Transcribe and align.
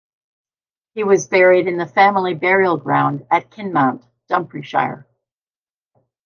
He 0.95 1.03
was 1.03 1.27
buried 1.27 1.67
in 1.67 1.77
the 1.77 1.85
family 1.85 2.33
burial 2.33 2.75
ground 2.75 3.27
at 3.29 3.51
Kinmount, 3.51 4.03
Dumfriesshire. 4.31 5.05